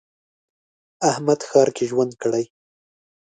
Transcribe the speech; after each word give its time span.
احمد 1.09 1.39
ښار 1.47 1.69
کې 1.75 1.83
ژوند 1.89 2.13
کړی. 2.21 2.43